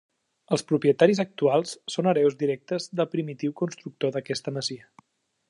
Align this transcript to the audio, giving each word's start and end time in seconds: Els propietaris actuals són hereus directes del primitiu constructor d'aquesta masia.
Els 0.55 0.63
propietaris 0.69 1.21
actuals 1.23 1.75
són 1.97 2.09
hereus 2.13 2.39
directes 2.41 2.89
del 3.01 3.09
primitiu 3.13 3.55
constructor 3.63 4.17
d'aquesta 4.17 4.57
masia. 4.59 4.91